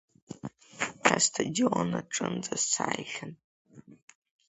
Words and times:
Ҳастадион 1.07 1.89
аҿынӡа 1.99 2.55
сааихьан. 2.71 3.33